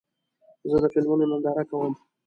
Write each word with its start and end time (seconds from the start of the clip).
زه 0.69 0.77
د 0.83 0.85
فلمونو 0.93 1.23
ننداره 1.31 1.63
کوم. 1.69 1.93